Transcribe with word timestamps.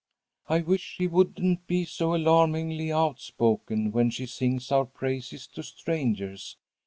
"I 0.49 0.61
wish 0.61 0.81
she 0.81 1.05
wouldn't 1.05 1.67
be 1.67 1.85
so 1.85 2.15
alarmingly 2.15 2.91
outspoken 2.91 3.91
when 3.91 4.09
she 4.09 4.25
sings 4.25 4.71
our 4.71 4.85
praises 4.85 5.45
to 5.53 5.61
strangers. 5.61 6.57